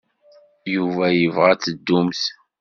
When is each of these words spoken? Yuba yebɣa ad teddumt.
Yuba 0.75 1.05
yebɣa 1.11 1.49
ad 1.53 1.61
teddumt. 1.63 2.23